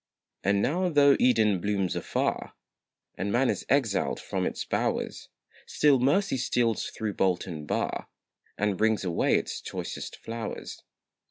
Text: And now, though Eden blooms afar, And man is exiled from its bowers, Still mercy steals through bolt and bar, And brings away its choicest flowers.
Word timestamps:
And 0.43 0.63
now, 0.63 0.89
though 0.89 1.15
Eden 1.19 1.61
blooms 1.61 1.95
afar, 1.95 2.55
And 3.19 3.31
man 3.31 3.51
is 3.51 3.67
exiled 3.69 4.19
from 4.19 4.47
its 4.47 4.65
bowers, 4.65 5.29
Still 5.67 5.99
mercy 5.99 6.37
steals 6.37 6.87
through 6.89 7.13
bolt 7.13 7.45
and 7.45 7.67
bar, 7.67 8.07
And 8.57 8.79
brings 8.79 9.03
away 9.03 9.35
its 9.35 9.61
choicest 9.61 10.15
flowers. 10.15 10.81